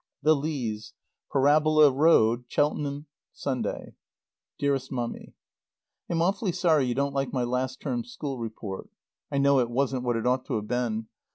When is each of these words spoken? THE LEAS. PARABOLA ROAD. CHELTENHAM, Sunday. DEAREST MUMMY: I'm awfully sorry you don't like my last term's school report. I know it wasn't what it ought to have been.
THE 0.23 0.35
LEAS. 0.35 0.95
PARABOLA 1.31 1.91
ROAD. 1.91 2.47
CHELTENHAM, 2.47 3.05
Sunday. 3.33 3.93
DEAREST 4.57 4.91
MUMMY: 4.91 5.35
I'm 6.09 6.23
awfully 6.23 6.53
sorry 6.53 6.85
you 6.87 6.95
don't 6.95 7.13
like 7.13 7.31
my 7.31 7.43
last 7.43 7.79
term's 7.81 8.11
school 8.11 8.39
report. 8.39 8.89
I 9.31 9.37
know 9.37 9.59
it 9.59 9.69
wasn't 9.69 10.01
what 10.03 10.15
it 10.17 10.25
ought 10.25 10.43
to 10.45 10.55
have 10.55 10.67
been. 10.67 11.07